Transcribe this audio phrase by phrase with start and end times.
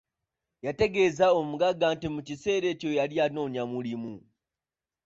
[0.65, 4.13] Yategeeza omugagga nti mu kiseera ekyo yali anoonya mulimu.